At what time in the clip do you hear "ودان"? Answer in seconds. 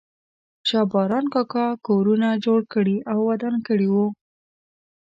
3.29-3.55